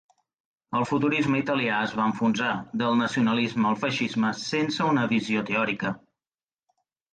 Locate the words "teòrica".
5.53-5.97